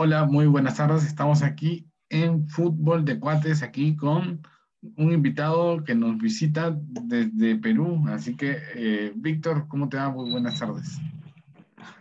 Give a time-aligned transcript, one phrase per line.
[0.00, 1.04] Hola, muy buenas tardes.
[1.04, 4.40] Estamos aquí en Fútbol de Cuates, aquí con
[4.96, 8.04] un invitado que nos visita desde Perú.
[8.08, 10.08] Así que, eh, Víctor, ¿cómo te va?
[10.08, 10.98] Muy buenas tardes.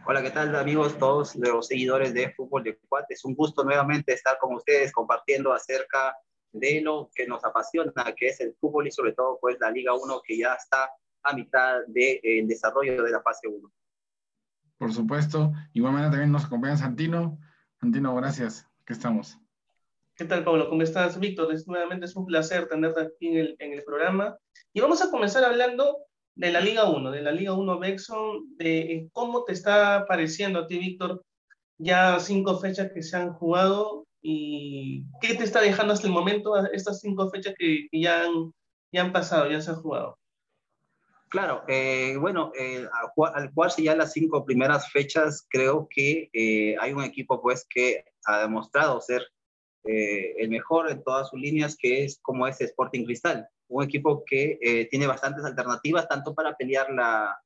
[0.06, 3.26] Hola, ¿qué tal amigos, todos los seguidores de Fútbol de Cuates?
[3.26, 6.16] Un gusto nuevamente estar con ustedes compartiendo acerca
[6.52, 9.96] de lo que nos apasiona, que es el fútbol y sobre todo pues la Liga
[9.96, 10.88] 1 que ya está
[11.24, 13.72] a mitad del de, desarrollo de la fase 1.
[14.78, 15.52] Por supuesto.
[15.74, 17.40] Igualmente también nos acompaña Santino.
[17.80, 18.68] Santino, gracias.
[18.86, 19.38] ¿Qué estamos?
[20.16, 20.68] ¿Qué tal, Pablo?
[20.68, 21.54] ¿Cómo estás, Víctor?
[21.54, 24.36] Es, nuevamente es un placer tenerte aquí en el, en el, programa.
[24.74, 25.98] Y vamos a comenzar hablando
[26.34, 30.68] de la Liga 1, de la Liga 1 Bexon, de cómo te está pareciendo a
[30.68, 31.24] ti, Víctor,
[31.78, 36.58] ya cinco fechas que se han jugado y qué te está dejando hasta el momento
[36.74, 38.52] estas cinco fechas que, que ya, han,
[38.92, 40.18] ya han pasado, ya se han jugado.
[41.30, 42.88] Claro, eh, bueno, eh,
[43.34, 48.06] al jugarse ya las cinco primeras fechas, creo que eh, hay un equipo pues que
[48.26, 49.24] ha demostrado ser
[49.84, 54.24] eh, el mejor en todas sus líneas, que es como es Sporting Cristal, un equipo
[54.26, 57.38] que eh, tiene bastantes alternativas, tanto para pelear la,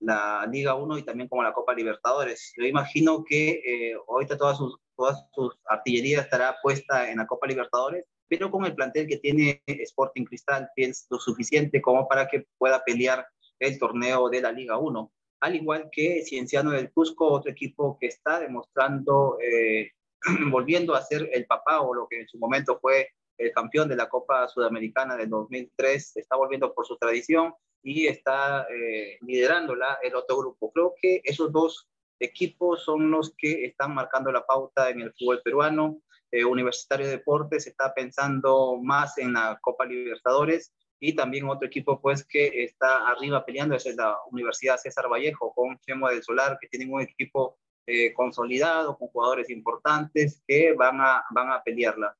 [0.00, 2.52] la Liga 1 y también como la Copa Libertadores.
[2.56, 8.06] Yo imagino que ahorita todas sus, todas sus artillerías estará puesta en la Copa Libertadores
[8.36, 12.82] pero con el plantel que tiene Sporting Cristal es lo suficiente como para que pueda
[12.84, 13.24] pelear
[13.60, 15.12] el torneo de la Liga 1.
[15.40, 19.92] Al igual que Cienciano del Cusco, otro equipo que está demostrando, eh,
[20.50, 23.96] volviendo a ser el papá o lo que en su momento fue el campeón de
[23.96, 30.16] la Copa Sudamericana del 2003, está volviendo por su tradición y está eh, liderándola el
[30.16, 30.72] otro grupo.
[30.72, 35.40] Creo que esos dos equipos son los que están marcando la pauta en el fútbol
[35.42, 36.00] peruano.
[36.34, 42.00] Eh, Universitario de Deportes está pensando más en la Copa Libertadores y también otro equipo
[42.00, 46.66] pues que está arriba peleando es la Universidad César Vallejo con Chemo del Solar que
[46.66, 52.16] tienen un equipo eh, consolidado con jugadores importantes que van a, van a pelearla.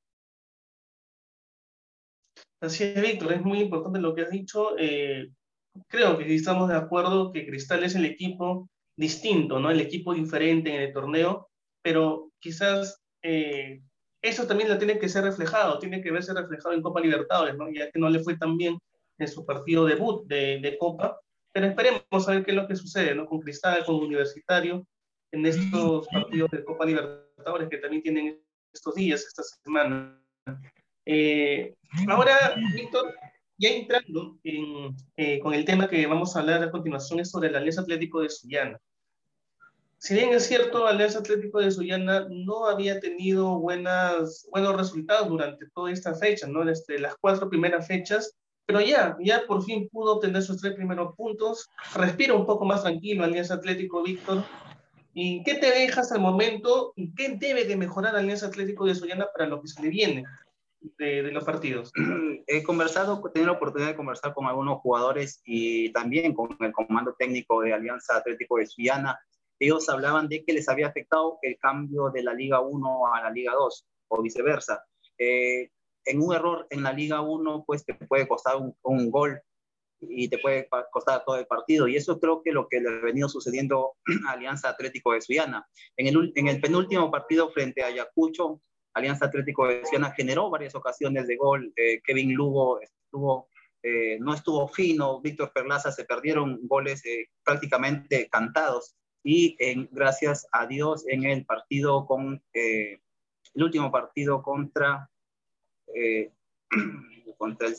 [2.60, 4.78] Así es, Víctor, es muy importante lo que has dicho.
[4.78, 5.28] Eh,
[5.88, 9.72] creo que estamos de acuerdo que Cristal es el equipo distinto, ¿no?
[9.72, 11.50] El equipo diferente en el torneo,
[11.82, 13.82] pero quizás eh,
[14.24, 17.70] eso también lo tiene que ser reflejado, tiene que verse reflejado en Copa Libertadores, ¿no?
[17.70, 18.78] ya que no le fue tan bien
[19.18, 21.20] en su partido debut de, Copa,
[21.52, 23.26] pero esperemos a ver qué es lo que sucede ¿no?
[23.26, 24.86] con Cristal, con Universitario,
[25.30, 28.40] en estos partidos de Copa Libertadores que también tienen
[28.72, 30.18] estos días, esta semana.
[31.04, 31.74] Eh,
[32.08, 33.14] ahora, Víctor,
[33.58, 37.48] ya entrando en, eh, con el tema que vamos a hablar a continuación es sobre
[37.48, 38.80] el Alianza Atlético de Sullana
[40.04, 45.66] si bien es cierto, Alianza Atlético de Sullana no había tenido buenas, buenos resultados durante
[45.70, 46.62] toda esta fecha, ¿no?
[46.62, 51.16] Desde las cuatro primeras fechas, pero ya, ya por fin pudo obtener sus tres primeros
[51.16, 54.44] puntos, respira un poco más tranquilo Alianza Atlético Víctor.
[55.14, 56.92] ¿Y qué te deja hasta el momento?
[56.96, 60.26] ¿Y qué debe de mejorar Alianza Atlético de Sullana para lo que se le viene
[60.98, 61.90] de, de los partidos?
[62.46, 66.72] He conversado, he tenido la oportunidad de conversar con algunos jugadores y también con el
[66.72, 69.18] comando técnico de Alianza Atlético de Sullana
[69.64, 73.30] ellos hablaban de que les había afectado el cambio de la Liga 1 a la
[73.30, 74.84] Liga 2 o viceversa.
[75.18, 75.70] Eh,
[76.04, 79.40] en un error en la Liga 1, pues te puede costar un, un, gol
[80.00, 81.88] y te puede costar todo el partido.
[81.88, 83.94] Y eso creo que lo que le ha venido sucediendo
[84.28, 85.66] a Alianza Atlético de Suiana.
[85.96, 88.60] En el, en el penúltimo partido frente a Ayacucho,
[88.94, 91.72] Alianza Atlético de Suiana generó varias ocasiones de gol.
[91.76, 93.48] Eh, Kevin Lugo estuvo,
[93.82, 100.46] eh, no estuvo fino, Víctor Perlaza se perdieron goles eh, prácticamente cantados y en, gracias
[100.52, 103.00] a Dios en el partido con eh,
[103.54, 105.10] el último partido contra
[105.94, 106.30] eh,
[107.38, 107.74] contra, el,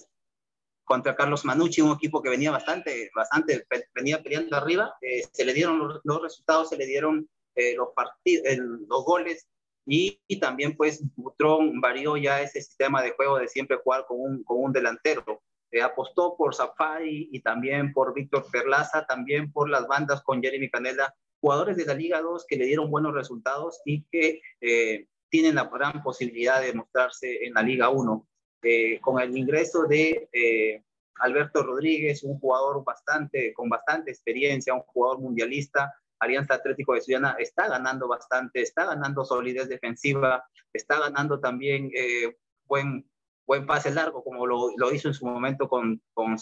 [0.84, 5.54] contra Carlos Manucci, un equipo que venía bastante, bastante venía peleando arriba, eh, se le
[5.54, 9.48] dieron los, los, resultados, se le dieron eh, los partidos, los goles
[9.86, 14.20] y, y, también pues Butrón varió ya ese sistema de juego de siempre jugar con
[14.20, 15.44] un, con un delantero.
[15.72, 20.70] Eh, apostó por Safari y también por Víctor Perlaza, también por las bandas con Jeremy
[20.70, 21.14] Canela
[21.46, 25.66] jugadores de la Liga 2 que le dieron buenos resultados y que eh, tienen la
[25.66, 28.28] gran posibilidad de mostrarse en la Liga 1.
[28.64, 30.82] Eh, con el ingreso de eh,
[31.20, 37.36] Alberto Rodríguez, un jugador bastante, con bastante experiencia, un jugador mundialista, Alianza Atlético de Ciudadana
[37.38, 40.44] está ganando bastante, está ganando solidez defensiva,
[40.74, 43.08] está ganando también eh, buen,
[43.46, 46.40] buen pase largo, como lo, lo, hizo en su momento con, con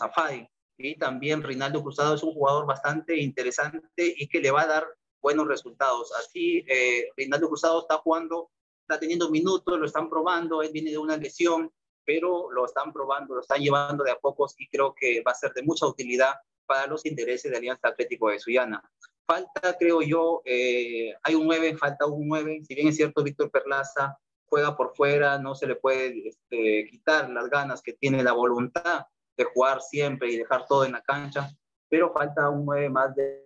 [0.78, 4.88] y también Rinaldo Cruzado es un jugador bastante interesante y que le va a dar
[5.22, 6.12] buenos resultados.
[6.20, 10.98] Así, eh, Rinaldo Cruzado está jugando, está teniendo minutos, lo están probando, él viene de
[10.98, 11.72] una lesión,
[12.04, 15.36] pero lo están probando, lo están llevando de a pocos y creo que va a
[15.36, 16.34] ser de mucha utilidad
[16.66, 18.82] para los intereses de Alianza Atlético de Suyana.
[19.26, 22.62] falta, creo yo, eh, hay un 9, falta un 9.
[22.68, 27.30] Si bien es cierto, Víctor Perlaza juega por fuera, no se le puede este, quitar
[27.30, 29.06] las ganas que tiene la voluntad
[29.38, 31.50] de jugar siempre y dejar todo en la cancha,
[31.90, 33.44] pero falta un 9 más de,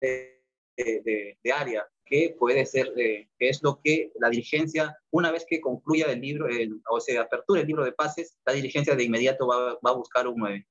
[0.00, 5.60] de, área, que puede ser, eh, que es lo que la dirigencia, una vez que
[5.60, 6.46] concluya el libro,
[6.90, 10.28] o se apertura el libro de pases, la dirigencia de inmediato va, va a buscar
[10.28, 10.66] un 9.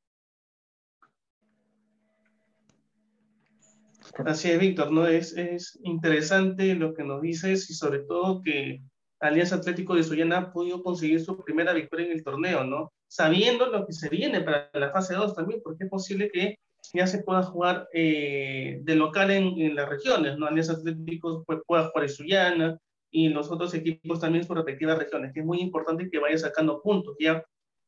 [4.26, 5.08] Así es, Víctor, ¿no?
[5.08, 8.82] Es, es interesante lo que nos dices y sobre todo que
[9.20, 12.94] Alianza Atlético de Sullana ha podido conseguir su primera victoria en el torneo, ¿no?
[13.08, 16.58] Sabiendo lo que se viene para la fase 2 también, porque es posible que
[16.94, 20.48] ya se pueda jugar eh, de local en, las regiones, ¿no?
[20.48, 22.78] Alianza Atlético pueda jugar en Sullana
[23.12, 26.38] y los otros equipos también en sus respectivas regiones, que es muy importante que vaya
[26.38, 27.44] sacando puntos ya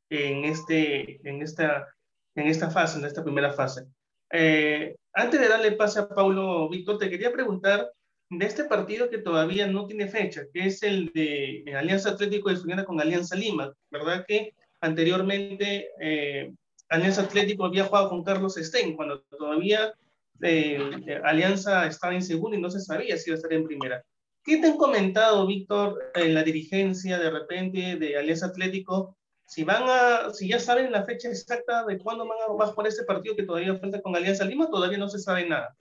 [0.09, 1.87] en, este, en, esta,
[2.35, 3.85] en esta fase, en esta primera fase.
[4.31, 7.91] Eh, antes de darle pase a Paulo, Víctor, te quería preguntar
[8.29, 12.55] de este partido que todavía no tiene fecha, que es el de Alianza Atlético de
[12.55, 14.25] Estudiantes con Alianza Lima, ¿verdad?
[14.27, 16.53] Que anteriormente eh,
[16.89, 19.93] Alianza Atlético había jugado con Carlos Stein, cuando todavía
[20.41, 24.03] eh, Alianza estaba en segundo y no se sabía si iba a estar en primera.
[24.43, 29.17] ¿Qué te han comentado, Víctor, en la dirigencia de repente de Alianza Atlético?
[29.45, 33.03] Si, van a, si ya saben la fecha exacta de cuándo van a, jugar este
[33.03, 35.75] partido que todavía falta con Alianza Lima, todavía no se sabe nada.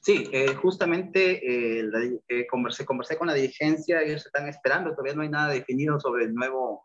[0.00, 5.28] Sí, eh, justamente eh, conversé, conversé con la dirigencia, ellos están esperando, todavía no hay
[5.28, 6.84] nada definido sobre el nuevo,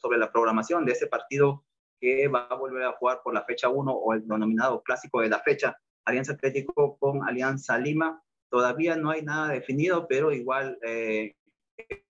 [0.00, 1.64] sobre la programación de ese partido
[2.00, 5.28] que va a volver a jugar por la fecha 1 o el denominado clásico de
[5.28, 8.22] la fecha, Alianza Atlético con Alianza Lima.
[8.50, 10.78] Todavía no hay nada definido, pero igual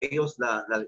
[0.00, 0.86] ellos, la, la,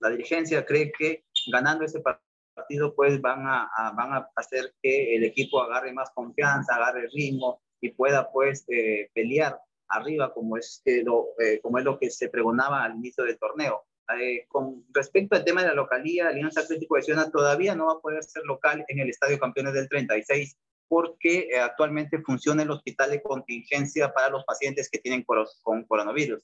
[0.00, 5.14] la, dirigencia cree que ganando ese partido pues van a, a, van a hacer que
[5.14, 9.58] el equipo agarre más confianza, agarre ritmo, y pueda pues eh, pelear
[9.88, 13.84] arriba como es, lo, eh, como es lo que se pregonaba al inicio del torneo.
[14.18, 17.94] Eh, con respecto al tema de la localía, Alianza Atlético de Ciudad todavía no va
[17.94, 20.56] a poder ser local en el Estadio Campeones del 36
[20.88, 25.24] porque actualmente funciona el hospital de contingencia para los pacientes que tienen
[25.62, 26.42] con coronavirus.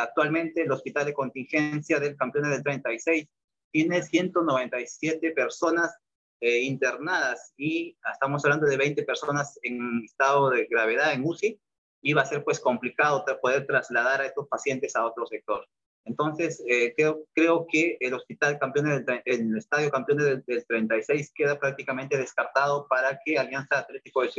[0.00, 3.26] actualmente el hospital de contingencia del Campeones del 36
[3.72, 5.96] tiene 197 personas
[6.40, 11.60] eh, internadas y estamos hablando de 20 personas en estado de gravedad en UCI
[12.02, 15.66] y va a ser pues complicado poder trasladar a estos pacientes a otro sector.
[16.04, 21.58] Entonces, eh, creo, creo, que el hospital campeones del, el estadio campeones del, 36 queda
[21.58, 24.30] prácticamente descartado para que Alianza Atlético de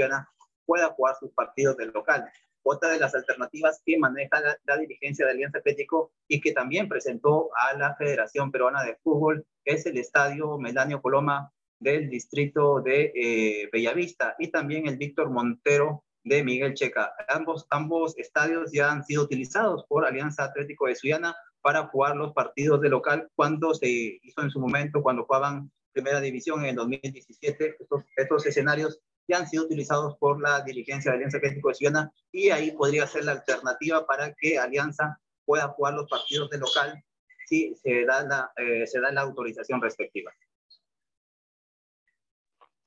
[0.66, 2.30] pueda jugar sus partidos del local.
[2.66, 6.88] Otra de las alternativas que maneja la, la, dirigencia de Alianza Atlético y que también
[6.88, 13.12] presentó a la Federación Peruana de Fútbol es el estadio Melanio Coloma del distrito de
[13.14, 17.14] eh, Bellavista y también el Víctor Montero de Miguel Checa.
[17.28, 22.34] Ambos, ambos estadios ya han sido utilizados por Alianza Atlético de Suyana para jugar los
[22.34, 23.88] partidos de local cuando se
[24.22, 27.78] hizo en su momento, cuando jugaban Primera División en el 2017.
[27.80, 32.12] Estos, estos escenarios ya han sido utilizados por la dirigencia de Alianza Atlético de Suyana
[32.32, 37.02] y ahí podría ser la alternativa para que Alianza pueda jugar los partidos de local
[37.46, 40.32] si se da la, eh, se da la autorización respectiva.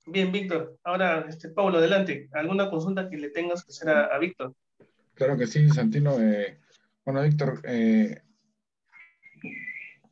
[0.05, 0.79] Bien, Víctor.
[0.85, 2.29] Ahora, este, Pablo, adelante.
[2.33, 4.55] ¿Alguna consulta que le tengas que hacer a, Víctor?
[5.15, 6.21] Claro que sí, Santino.
[6.21, 6.61] Eh,
[7.05, 8.23] bueno, Víctor, eh,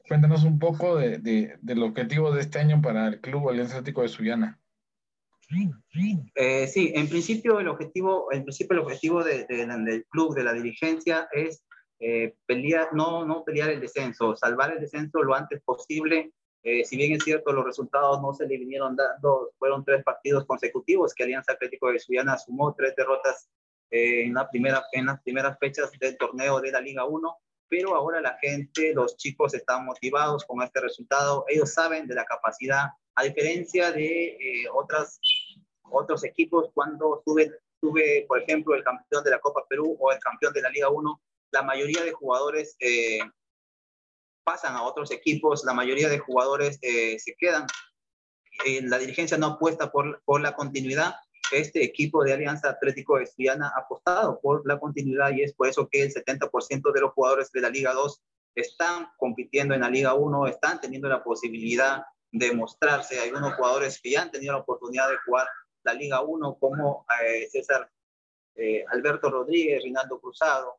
[0.06, 4.02] cuéntanos un poco de, de, del objetivo de este año para el Club Alianza Atlético
[4.02, 4.60] de Sullana.
[6.34, 10.52] Eh, sí, en principio el objetivo, en principio el objetivo de, del club, de la
[10.52, 11.64] dirigencia, es
[12.00, 16.32] eh, pelear, no, no pelear el descenso, salvar el descenso lo antes posible
[16.64, 20.46] eh, si bien es cierto, los resultados no se le vinieron dando, fueron tres partidos
[20.46, 23.50] consecutivos que Alianza Atlético de Suyana sumó tres derrotas
[23.90, 27.36] eh, en, la primera, en las primeras fechas del torneo de la Liga 1,
[27.68, 32.24] pero ahora la gente, los chicos están motivados con este resultado, ellos saben de la
[32.24, 35.20] capacidad, a diferencia de eh, otras,
[35.90, 40.18] otros equipos cuando sube, sube, por ejemplo, el campeón de la Copa Perú o el
[40.18, 41.20] campeón de la Liga 1,
[41.52, 42.76] la mayoría de jugadores
[44.44, 47.66] pasan a otros equipos, la mayoría de jugadores eh, se quedan.
[48.64, 51.16] Eh, la dirigencia no apuesta por, por la continuidad.
[51.54, 55.68] Este equipo de Alianza Atlético de Estudiana ha apostado por la continuidad y es por
[55.68, 58.22] eso que el 70% de los jugadores de la Liga 2
[58.56, 63.20] están compitiendo en la Liga 1, están teniendo la posibilidad de mostrarse.
[63.20, 65.46] Hay unos jugadores que ya han tenido la oportunidad de jugar
[65.84, 67.90] la Liga 1, como eh, César
[68.92, 70.78] Alberto Rodríguez, Rinaldo Cruzado,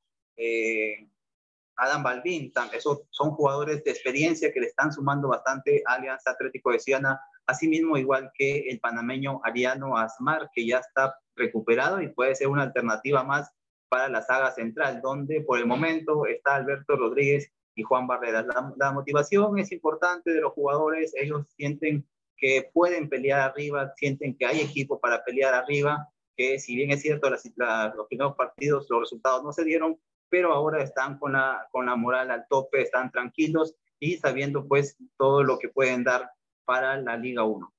[1.77, 6.71] Adam Balvin, esos son jugadores de experiencia que le están sumando bastante a Alianza Atlético
[6.71, 12.35] de Siena, asimismo igual que el panameño Ariano Asmar, que ya está recuperado y puede
[12.35, 13.51] ser una alternativa más
[13.89, 18.45] para la saga central, donde por el momento está Alberto Rodríguez y Juan Barreras.
[18.77, 22.05] La, motivación es importante de los jugadores, ellos sienten
[22.37, 27.01] que pueden pelear arriba, sienten que hay equipo para pelear arriba, que si bien es
[27.01, 29.97] cierto, los primeros partidos los resultados no se dieron,
[30.29, 34.97] pero ahora están con la, con la moral al tope, están tranquilos y sabiendo pues
[35.17, 36.29] todo lo que pueden dar
[36.65, 37.73] para la Liga 1.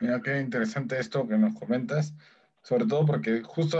[0.00, 2.14] Mira qué interesante esto que nos comentas,
[2.62, 3.78] sobre todo porque justo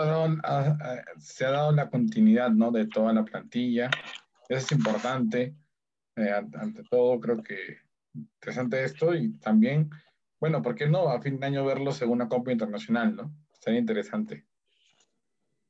[1.19, 2.71] se ha dado la continuidad ¿no?
[2.71, 3.91] de toda la plantilla.
[4.49, 5.55] Eso es importante.
[6.17, 7.79] Eh, ante todo, creo que
[8.13, 9.91] interesante esto y también,
[10.39, 13.33] bueno, ¿por qué no a fin de año verlos en una Copa Internacional, no?
[13.59, 14.45] Sería interesante.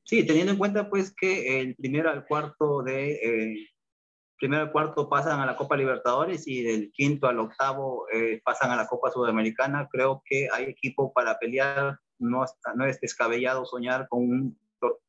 [0.03, 3.69] Sí, teniendo en cuenta pues que el primero al cuarto de eh,
[4.41, 8.71] primero al cuarto pasan a la Copa Libertadores y del quinto al octavo eh, pasan
[8.71, 9.87] a la Copa Sudamericana.
[9.91, 12.43] Creo que hay equipo para pelear, no,
[12.73, 14.57] no es descabellado soñar con,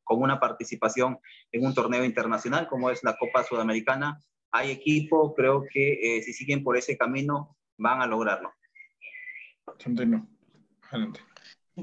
[0.03, 1.17] con una participación
[1.51, 4.21] en un torneo internacional como es la Copa Sudamericana.
[4.51, 8.53] Hay equipo, creo que eh, si siguen por ese camino van a lograrlo.
[10.91, 11.21] Adelante.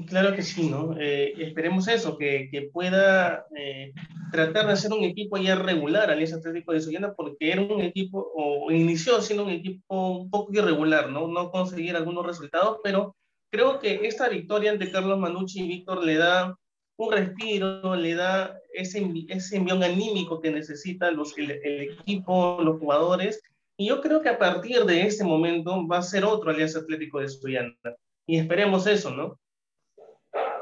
[0.07, 0.95] Claro que sí, ¿no?
[0.97, 3.91] Eh, esperemos eso, que, que pueda eh,
[4.31, 8.31] tratar de hacer un equipo ya regular Alianza Atlético de Sollana, porque era un equipo,
[8.33, 11.27] o inició siendo un equipo un poco irregular, ¿no?
[11.27, 13.17] No conseguir algunos resultados, pero
[13.51, 16.55] creo que esta victoria ante Carlos Manucci y Víctor le da
[16.95, 23.41] un respiro, le da ese, ese envión anímico que necesita los, el, equipo, los jugadores,
[23.75, 27.19] y yo creo que a partir de este momento va a ser otro Alianza Atlético
[27.19, 27.95] de Estudiantes.
[28.25, 29.37] Y esperemos eso, ¿no?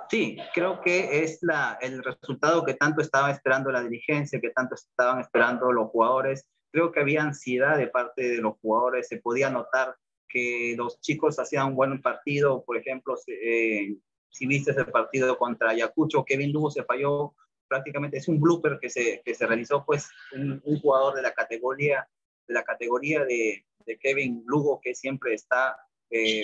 [0.10, 4.74] Sí, creo que es la, el resultado que tanto estaba esperando la dirigencia, que tanto
[4.74, 6.48] estaban esperando los jugadores.
[6.72, 9.96] Creo que había ansiedad de parte de los jugadores, se podía notar
[10.28, 13.96] que los chicos hacían un buen partido, por ejemplo, eh,
[14.30, 17.36] si viste el partido contra Ayacucho, Kevin Lugo se falló
[17.68, 22.08] prácticamente, es un blooper que se, que se realizó, pues un, jugador de la categoría
[22.48, 25.78] de, la categoría de, de Kevin Lugo, que siempre está
[26.10, 26.44] eh,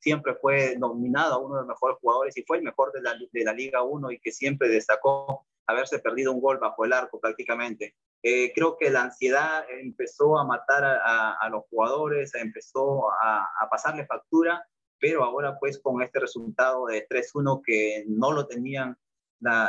[0.00, 3.14] siempre fue nominado a uno de los mejores jugadores y fue el mejor de la,
[3.14, 7.20] de la Liga 1 y que siempre destacó haberse perdido un gol bajo el arco
[7.20, 7.94] prácticamente.
[8.22, 14.06] Eh, creo que la ansiedad empezó a matar a, los jugadores, empezó a, a, pasarle
[14.06, 14.62] factura,
[14.98, 18.98] pero ahora pues con este resultado de 3-1 que no lo tenían,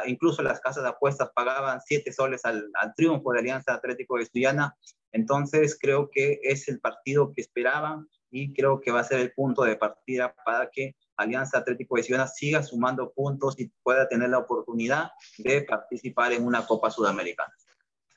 [0.06, 4.24] incluso las casas de apuestas pagaban 7 soles al, al, triunfo de Alianza Atlético de
[4.24, 4.76] Estudiana,
[5.12, 9.34] entonces creo que es el partido que esperaban, y creo que va a ser el
[9.34, 14.30] punto de partida para que Alianza Atlético de Ciudad siga sumando puntos y pueda tener
[14.30, 17.54] la oportunidad de participar en una Copa Sudamericana.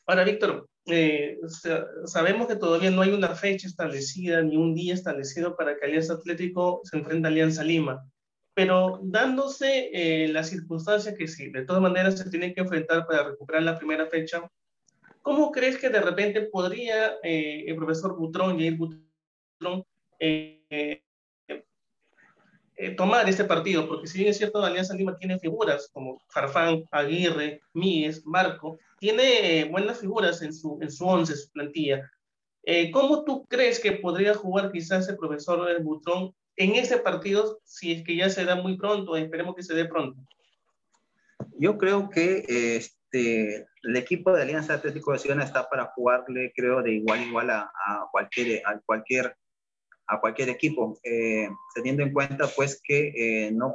[0.06, 1.38] Ahora, Víctor, eh,
[2.04, 6.14] sabemos que todavía no hay una fecha establecida ni un día establecido para que Alianza
[6.14, 8.06] Atlético se enfrente a Alianza Lima,
[8.54, 13.24] pero dándose eh, la circunstancia que sí, de todas maneras se tiene que enfrentar para
[13.24, 14.48] recuperar la primera fecha,
[15.22, 19.84] ¿cómo crees que de repente podría eh, el profesor Butrón, Jair Butrón,
[20.20, 21.02] eh,
[22.76, 26.84] eh, tomar este partido, porque si bien es cierto, Alianza Lima tiene figuras como Farfán,
[26.92, 32.08] Aguirre, Mies, Marco, tiene buenas figuras en su, en su once, su plantilla.
[32.92, 38.04] ¿Cómo tú crees que podría jugar quizás el profesor Butrón en ese partido, si es
[38.04, 40.20] que ya se da muy pronto, esperemos que se dé pronto?
[41.58, 42.44] Yo creo que
[42.76, 47.22] este, el equipo de Alianza Atlético de Ciudad está para jugarle, creo, de igual a
[47.22, 47.70] igual a,
[48.10, 49.36] cualquier, a cualquier
[50.06, 53.74] a cualquier equipo, eh, teniendo en cuenta pues que eh, no,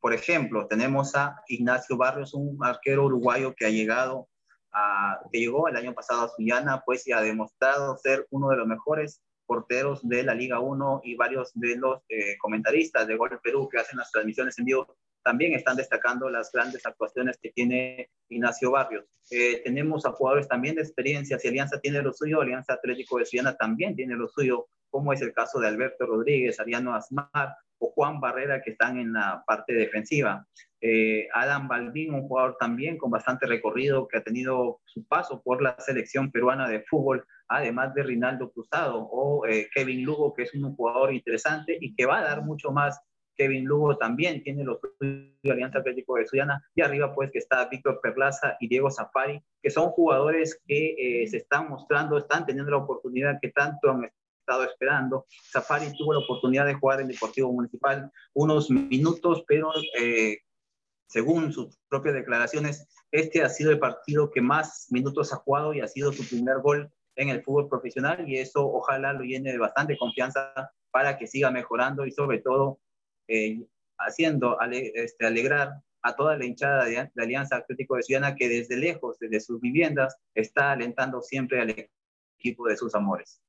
[0.00, 4.28] por ejemplo, tenemos a Ignacio Barrios, un arquero uruguayo que ha llegado
[5.32, 8.66] que llegó el año pasado a Sullana, pues y ha demostrado ser uno de los
[8.66, 13.68] mejores porteros de la Liga 1 y varios de los eh, comentaristas de Gol Perú
[13.68, 18.70] que hacen las transmisiones en vivo también están destacando las grandes actuaciones que tiene Ignacio
[18.70, 19.04] Barrios.
[19.30, 23.26] Eh, tenemos a jugadores también de experiencia, si Alianza tiene lo suyo, Alianza Atlético de
[23.26, 27.90] Ciudad también tiene lo suyo, como es el caso de Alberto Rodríguez, Ariano Asmar o
[27.90, 30.46] Juan Barrera que están en la parte defensiva.
[30.80, 35.60] Eh, Adam Balbín, un jugador también con bastante recorrido que ha tenido su paso por
[35.60, 40.54] la selección peruana de fútbol, además de Rinaldo Cruzado o eh, Kevin Lugo, que es
[40.54, 43.00] un jugador interesante y que va a dar mucho más
[43.38, 47.68] Kevin Lugo también tiene los de Alianza Atlético de Suyana, y arriba pues que está
[47.68, 52.72] Víctor Perlaza y Diego Zafari, que son jugadores que eh, se están mostrando, están teniendo
[52.72, 55.26] la oportunidad que tanto han estado esperando.
[55.52, 59.70] Zafari tuvo la oportunidad de jugar en Deportivo Municipal unos minutos, pero
[60.00, 60.38] eh,
[61.08, 65.80] según sus propias declaraciones, este ha sido el partido que más minutos ha jugado y
[65.80, 69.58] ha sido su primer gol en el fútbol profesional y eso ojalá lo llene de
[69.58, 70.52] bastante confianza
[70.90, 72.78] para que siga mejorando y sobre todo
[73.26, 73.66] eh,
[73.98, 75.72] haciendo este, alegrar
[76.02, 79.60] a toda la hinchada de, la Alianza Atlético de Ciudadana que desde lejos, desde sus
[79.60, 81.90] viviendas, está alentando siempre al
[82.38, 83.42] equipo de sus amores.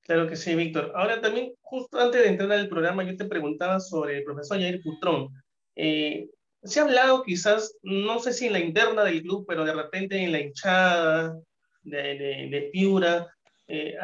[0.00, 0.92] Claro que sí, Víctor.
[0.94, 4.80] Ahora también, justo antes de entrar al programa, yo te preguntaba sobre el profesor Jair
[4.82, 5.28] Putrón.
[5.74, 6.30] Eh,
[6.62, 10.22] se ha hablado quizás, no sé si en la interna del club, pero de repente
[10.22, 11.38] en la hinchada
[11.82, 13.28] de, de, Piura,
[13.68, 13.94] eh,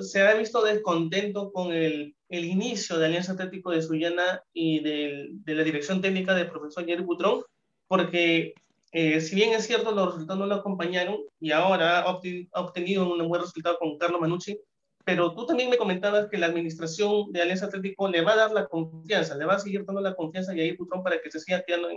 [0.00, 5.30] se ha visto descontento con el, el, inicio de Alianza Atlético de Sullana y de,
[5.46, 7.42] la dirección técnica del profesor Jair Putrón,
[7.86, 8.54] porque
[8.92, 12.20] eh, si bien es cierto, los resultados no lo acompañaron y ahora ha
[12.60, 14.58] obtenido un buen resultado con Carlos Manucci,
[15.04, 18.52] pero tú también me comentabas que la administración de Alianza Atlético le va a dar
[18.52, 21.40] la confianza, le va a seguir dando la confianza a Yair Putrón para que se
[21.40, 21.88] siga quedando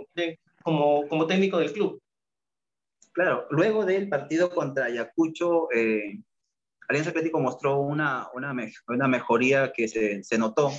[0.62, 2.00] como, como técnico del club.
[3.12, 6.20] Claro, luego del partido contra Ayacucho, eh,
[6.88, 8.54] Alianza Atlético mostró una, una,
[8.88, 10.70] una mejoría que se, se, notó,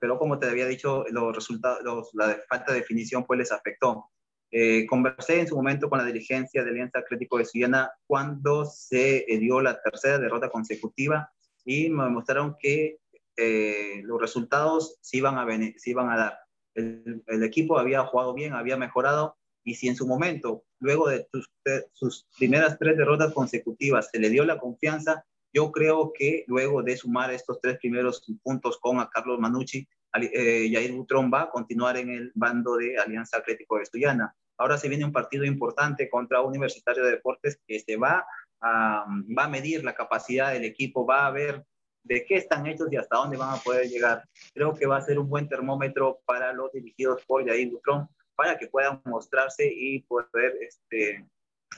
[0.00, 4.10] pero como te había dicho, los resultados, la falta de definición pues les afectó.
[4.50, 9.24] Eh, conversé en su momento con la dirigencia de Alianza Atlético de Suyana cuando se
[9.28, 11.32] dio la tercera derrota consecutiva
[11.66, 12.98] y me mostraron que
[13.36, 16.38] eh, los resultados se iban a, venir, se iban a dar.
[16.74, 21.26] El, el, equipo había jugado bien, había mejorado y si en su momento, luego de
[21.30, 21.50] sus,
[21.92, 26.96] sus, primeras tres derrotas consecutivas, se le dio la confianza, yo creo que luego de
[26.96, 31.96] sumar estos tres primeros puntos con a Carlos Manucci, eh, Jair Butrón va a continuar
[31.96, 34.34] en el bando de Alianza Atlético Estudiana.
[34.56, 38.24] Ahora se viene un partido importante contra Universitario de Deportes que se va
[38.62, 41.64] va a medir la capacidad del equipo, va a ver
[42.06, 44.24] de qué están hechos y hasta dónde van a poder llegar.
[44.54, 48.56] Creo que va a ser un buen termómetro para los dirigidos por Jair Butrón para
[48.58, 51.26] que puedan mostrarse y poder este,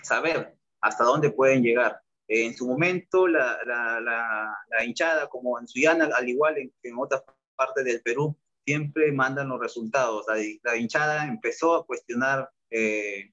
[0.02, 2.00] saber hasta dónde pueden llegar.
[2.26, 3.58] En su momento, la,
[4.84, 7.22] hinchada, como en Suyana, al igual que en otras
[7.56, 10.26] partes del Perú, siempre mandan los resultados.
[10.62, 13.32] La, hinchada empezó a cuestionar eh,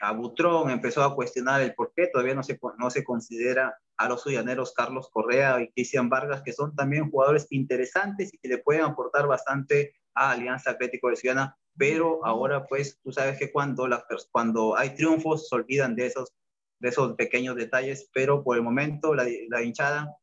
[0.00, 4.08] a Butrón, empezó a cuestionar el por qué todavía no se, no se considera a
[4.08, 8.58] los suyaneros Carlos Correa y Cristian Vargas, que son también jugadores interesantes y que le
[8.58, 13.88] pueden aportar bastante a Alianza Atlético de Ciudadana, pero ahora pues tú sabes que cuando,
[14.32, 16.34] cuando hay triunfos se olvidan de esos,
[16.80, 20.14] de esos pequeños detalles, pero por el momento la, la hinchada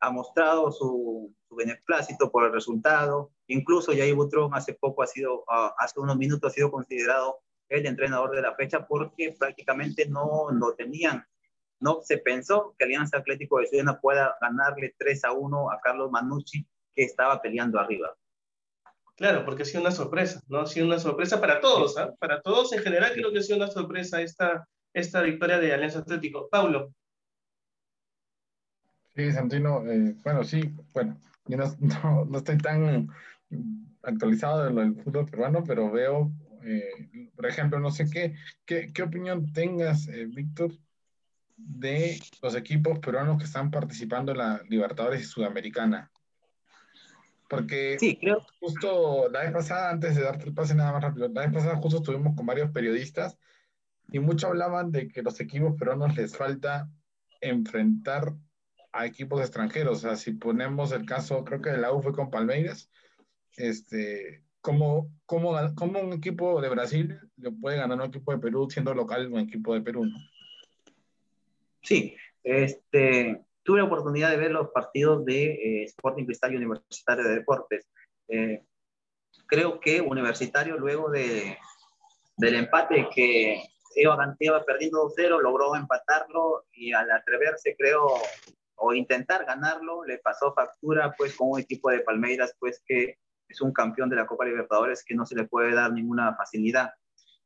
[0.00, 5.44] ha mostrado su, su, beneplácito por el resultado, incluso Jair Butrón hace poco ha sido,
[5.78, 10.74] hace unos minutos ha sido considerado el entrenador de la fecha porque prácticamente no lo
[10.74, 11.24] tenían.
[11.78, 16.10] No se pensó que Alianza Atlético de Ciudad pueda ganarle 3 a 1 a Carlos
[16.10, 18.14] Manucci, que estaba peleando arriba.
[19.16, 20.60] Claro, porque ha sido una sorpresa, ¿no?
[20.60, 22.12] Ha sido una sorpresa para todos, ¿ah?
[22.18, 26.00] Para todos en general creo que ha sido una sorpresa esta, esta victoria de Alianza
[26.00, 26.48] Atlético.
[26.50, 26.92] Paulo.
[29.14, 33.08] Sí, Santino, eh, bueno, sí, bueno, yo no, no, estoy tan
[34.02, 36.30] actualizado de lo del fútbol peruano, pero veo
[36.64, 40.72] eh, por ejemplo, no sé qué, qué, qué opinión tengas, eh, Víctor,
[41.56, 46.10] de los equipos peruanos que están participando en la Libertadores Sudamericana.
[47.48, 48.46] Porque sí, creo.
[48.60, 51.76] justo la vez pasada, antes de darte el pase nada más rápido, la vez pasada
[51.76, 53.36] justo estuvimos con varios periodistas
[54.12, 56.88] y muchos hablaban de que los equipos peruanos les falta
[57.40, 58.34] enfrentar
[58.92, 59.98] a equipos extranjeros.
[59.98, 62.90] O sea, si ponemos el caso, creo que de la U fue con Palmeiras,
[63.56, 68.68] este, ¿Cómo, cómo, cómo un equipo de Brasil le puede ganar un equipo de Perú
[68.70, 70.04] siendo local un equipo de Perú?
[71.82, 77.24] Sí, este, tuve la oportunidad de ver los partidos de eh, Sporting Cristal y Universitario
[77.24, 77.88] de Deportes.
[78.28, 78.64] Eh,
[79.46, 81.56] creo que Universitario, luego de,
[82.36, 83.62] del empate que
[83.96, 88.06] iba, iba perdiendo 2-0, logró empatarlo y al atreverse, creo,
[88.76, 93.18] o intentar ganarlo, le pasó factura pues con un equipo de Palmeiras pues que
[93.50, 96.90] es un campeón de la Copa Libertadores que no se le puede dar ninguna facilidad.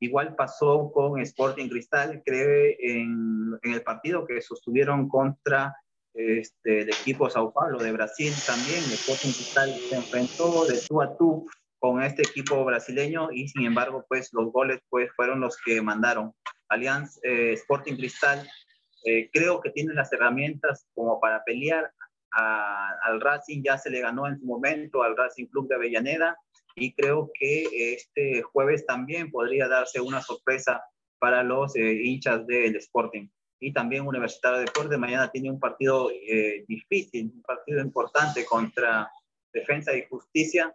[0.01, 5.75] Igual pasó con Sporting Cristal, creo, en, en el partido que sostuvieron contra
[6.15, 8.81] este, el equipo Sao Paulo de Brasil también.
[8.93, 11.47] Sporting Cristal se enfrentó de tú a tú
[11.79, 16.33] con este equipo brasileño y sin embargo, pues los goles pues, fueron los que mandaron.
[16.69, 18.49] Alianza eh, Sporting Cristal
[19.05, 21.93] eh, creo que tiene las herramientas como para pelear
[22.37, 26.37] al Racing ya se le ganó en su momento al Racing Club de Avellaneda
[26.75, 30.83] y creo que este jueves también podría darse una sorpresa
[31.19, 33.29] para los eh, hinchas del Sporting.
[33.61, 39.11] Y también Universitario de Deportes mañana tiene un partido eh, difícil, un partido importante contra
[39.53, 40.75] Defensa y Justicia,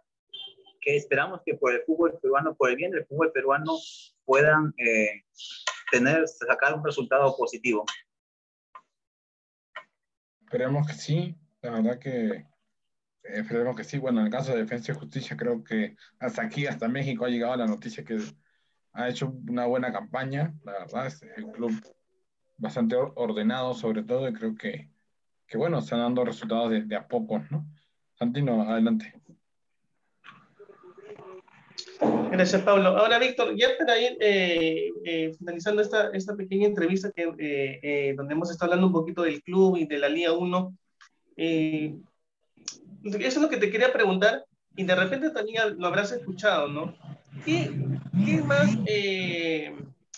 [0.80, 3.76] que esperamos que por el fútbol peruano, por el bien del fútbol peruano,
[4.24, 5.22] puedan eh,
[5.92, 7.84] tener, sacar un resultado positivo.
[10.40, 12.46] Esperemos que sí, la verdad que
[13.22, 13.98] esperemos que sí.
[13.98, 17.28] Bueno, en el caso de Defensa y Justicia, creo que hasta aquí, hasta México, ha
[17.28, 18.18] llegado la noticia que
[18.92, 20.54] ha hecho una buena campaña.
[20.64, 21.72] La verdad, es el club
[22.56, 24.90] bastante ordenado, sobre todo, y creo que,
[25.46, 27.66] que bueno, están dando resultados de, a poco, ¿no?
[28.14, 29.14] Santino, adelante.
[32.30, 32.90] Gracias, Pablo.
[32.90, 38.34] Ahora, Víctor, ya para ir eh, eh, finalizando esta, esta pequeña entrevista que, eh, donde
[38.34, 40.74] hemos estado hablando un poquito del club y de la Liga 1,
[41.36, 41.98] eso
[43.04, 44.44] es lo que te quería preguntar,
[44.76, 46.94] y de repente también lo habrás escuchado, ¿no?
[47.44, 47.70] ¿Qué,
[48.24, 48.76] qué más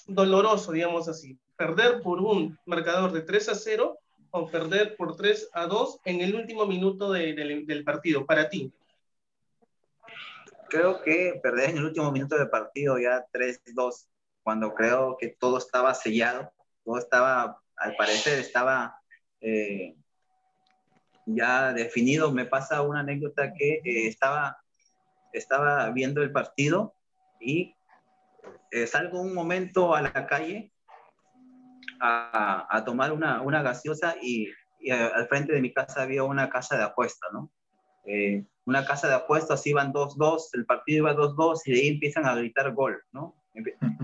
[0.07, 1.39] doloroso, digamos así?
[1.57, 3.99] ¿Perder por un marcador de 3 a 0
[4.31, 8.73] o perder por 3 a 2 en el último minuto de, del partido, para ti?
[10.73, 14.07] creo que perder en el último minuto del partido ya 3-2,
[14.43, 16.51] cuando creo que todo estaba sellado,
[16.83, 18.99] todo estaba, al parecer estaba
[19.43, 19.95] eh,
[21.27, 22.33] ya definido.
[22.33, 24.59] Me pasa una anécdota que eh, estaba,
[25.33, 26.95] estaba viendo el partido
[27.41, 27.75] y
[28.71, 30.73] eh, salgo un momento a la calle
[32.01, 34.49] a, a tomar una, una gaseosa y,
[34.81, 37.51] y, al frente de mi casa había una casa de apuesta, ¿no?
[38.65, 42.35] una casa de apuestas iban 2-2, el partido iba 2-2 y de ahí empiezan a
[42.35, 43.37] gritar gol, ¿no?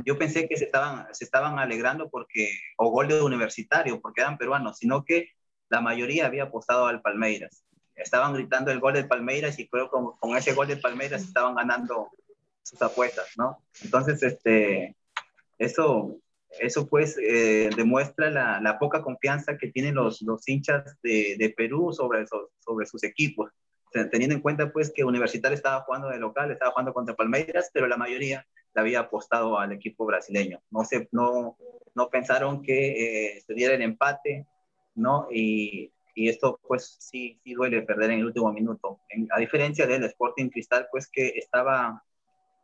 [0.04, 4.37] Yo pensé que se estaban, se estaban alegrando porque, o gol de universitario, porque eran
[4.37, 5.31] peruanos, sino que
[5.68, 7.64] la mayoría había apostado al Palmeiras.
[7.94, 11.22] Estaban gritando el gol del Palmeiras y creo que con, con ese gol del Palmeiras
[11.22, 12.11] estaban ganando
[12.62, 13.62] sus apuestas, ¿no?
[13.83, 14.96] Entonces, este,
[15.59, 16.16] eso,
[16.61, 21.92] eso pues eh, demuestra la, poca confianza que tienen los, los hinchas de, de Perú
[21.92, 22.24] sobre,
[22.61, 23.50] sobre sus equipos
[23.90, 27.87] teniendo en cuenta pues que Universitario estaba jugando de local, estaba jugando contra Palmeiras, pero
[27.87, 30.61] la mayoría le había apostado al equipo brasileño.
[30.70, 31.57] No, se, no,
[31.94, 34.46] no pensaron que eh, se diera el empate,
[34.98, 35.28] ¿no?
[35.30, 39.00] Y, y, esto pues sí, sí duele perder en el último minuto.
[39.30, 42.02] a diferencia del Sporting Cristal, pues que estaba,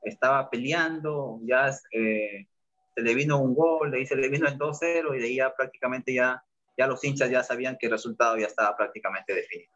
[0.02, 2.46] estaba peleando, ya eh,
[2.94, 5.36] se le vino un gol, de ahí se le vino el 2-0 y de ahí
[5.36, 6.42] ya prácticamente ya,
[6.76, 9.72] ya los hinchas ya sabían que el resultado ya estaba prácticamente definido.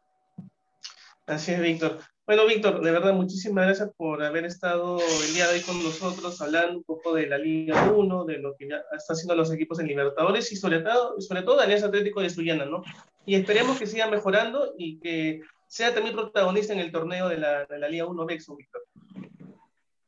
[1.29, 1.99] Así es, Víctor.
[2.25, 6.41] Bueno, Víctor, de verdad, muchísimas gracias por haber estado el día de hoy con nosotros
[6.41, 9.79] hablando un poco de la Liga 1, de lo que ya están haciendo los equipos
[9.79, 12.81] en Libertadores y sobre todo, sobre todo de Alianza Atlético de Sullana, ¿no?
[13.27, 17.65] Y esperemos que siga mejorando y que sea también protagonista en el torneo de la,
[17.65, 18.81] de la Liga 1 Vexo, Víctor.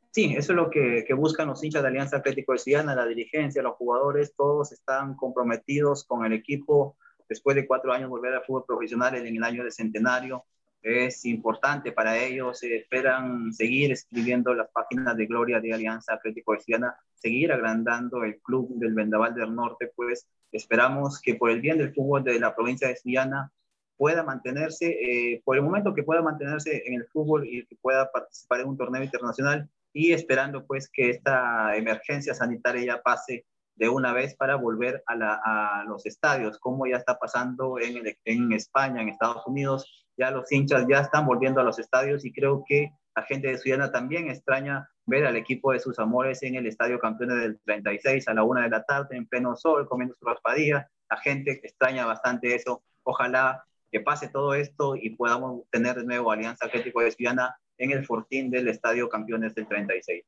[0.09, 3.05] Sí, eso es lo que, que, buscan los hinchas de Alianza Atlético de Sullana, la
[3.05, 6.97] dirigencia, los jugadores, todos están comprometidos con el equipo
[7.29, 10.45] después de cuatro años volver al fútbol profesional en el año de centenario
[10.81, 16.95] es importante para ellos, esperan seguir escribiendo las páginas de gloria de Alianza Atlético Siena,
[17.13, 21.93] seguir agrandando el club del Vendaval del Norte, pues esperamos que por el bien del
[21.93, 23.51] fútbol de la provincia de Siena
[23.95, 28.11] pueda mantenerse, eh, por el momento que pueda mantenerse en el fútbol y que pueda
[28.11, 33.89] participar en un torneo internacional y esperando pues que esta emergencia sanitaria ya pase de
[33.89, 39.09] una vez para volver a, los estadios, como ya está pasando en, en España, en
[39.09, 43.23] Estados Unidos, ya los hinchas ya están volviendo a los estadios y creo que la
[43.23, 47.37] gente de Suyana también extraña ver al equipo de sus amores en el Estadio Campeones
[47.37, 50.87] del 36 a la una de la tarde en pleno sol comiendo su raspadilla.
[51.09, 52.83] La gente extraña bastante eso.
[53.01, 57.89] Ojalá que pase todo esto y podamos tener de nuevo Alianza Atlético de Suyana en
[57.89, 60.23] el fortín del Estadio Campeones del 36.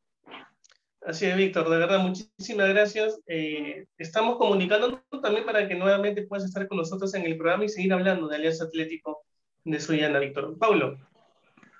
[1.05, 3.19] Así es, Víctor, de verdad, muchísimas gracias.
[3.27, 7.69] Eh, estamos comunicándonos también para que nuevamente puedas estar con nosotros en el programa y
[7.69, 9.23] seguir hablando de Alianza Atlético
[9.65, 10.57] de Suyana, Víctor.
[10.57, 10.97] Pablo.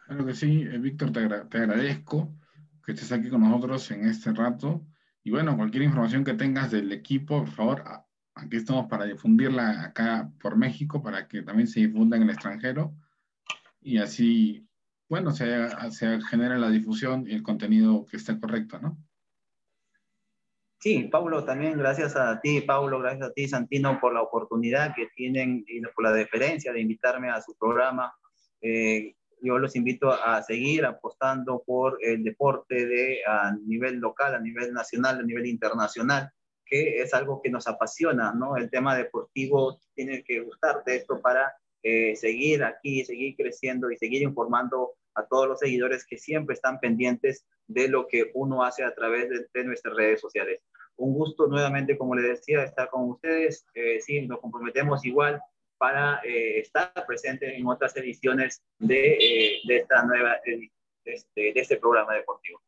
[0.08, 2.34] Claro que sí, eh, Víctor, te, te, agradezco
[2.86, 4.86] que estés aquí con nosotros en este rato.
[5.24, 7.84] Y bueno, cualquier información que tengas del equipo, por favor,
[8.36, 12.94] aquí estamos para difundirla acá por México, para que también se difunda en el extranjero.
[13.82, 14.68] Y así,
[15.08, 18.98] bueno, se, se genera la difusión y el contenido que esté correcto, ¿no?
[20.84, 25.08] Sí, Pablo, también gracias a ti, Pablo, gracias a ti, Santino, por la oportunidad que
[25.16, 28.14] tienen y por la deferencia de invitarme a su programa.
[28.60, 34.42] Eh, yo los invito a seguir apostando por el deporte de, a nivel local, a
[34.42, 36.30] nivel nacional, a nivel internacional,
[36.66, 38.58] que es algo que nos apasiona, ¿no?
[38.58, 44.22] El tema deportivo tiene que gustarte esto para eh, seguir aquí, seguir creciendo y seguir
[44.22, 48.94] informando a todos los seguidores que siempre están pendientes de lo que uno hace a
[48.94, 50.62] través de, nuestras redes sociales.
[50.96, 53.66] Un gusto nuevamente, como les decía, estar con ustedes.
[53.74, 55.42] Eh, sí, nos comprometemos igual
[55.78, 60.36] para eh, estar presente en otras ediciones de, eh, de esta nueva,
[61.06, 62.62] este, de este programa deportivo.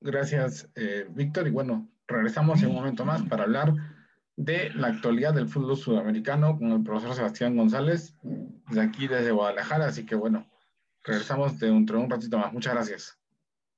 [0.00, 0.68] Gracias,
[1.10, 1.46] Víctor.
[1.46, 3.72] Y bueno, regresamos en un momento más para hablar
[4.40, 8.16] de la actualidad del fútbol sudamericano con el profesor Sebastián González.
[8.68, 9.86] desde aquí, desde Guadalajara.
[9.86, 10.48] Así que bueno,
[11.04, 12.50] regresamos dentro de un ratito más.
[12.52, 13.19] Muchas gracias.